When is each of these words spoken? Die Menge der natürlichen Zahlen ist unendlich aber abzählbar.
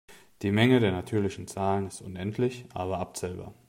Die 0.41 0.49
Menge 0.51 0.79
der 0.79 0.91
natürlichen 0.93 1.45
Zahlen 1.45 1.85
ist 1.85 2.01
unendlich 2.01 2.65
aber 2.73 2.97
abzählbar. 2.97 3.53